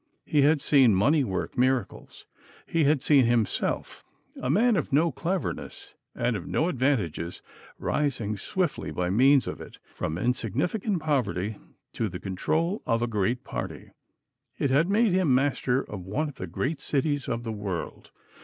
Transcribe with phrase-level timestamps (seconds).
[0.25, 2.25] He had seen money work miracles.
[2.65, 4.03] He had seen himself,
[4.41, 7.43] a man of no cleverness and of no advantages,
[7.77, 11.57] rising swiftly by means of it from insignificant poverty
[11.93, 13.91] to the control of a great party.
[14.57, 18.09] It had made him master of one of the great cities of the world.